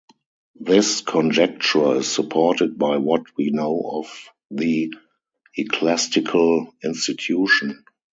This 0.59 1.01
conjecture 1.01 1.97
is 1.97 2.11
supported 2.11 2.75
by 2.75 2.97
what 2.97 3.21
we 3.37 3.51
know 3.51 3.83
of 4.01 4.07
the 4.49 4.91
ecclesiastical 5.55 6.73
institution. 6.83 7.85